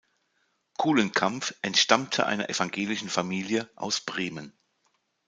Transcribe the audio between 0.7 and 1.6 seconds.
Kulenkampff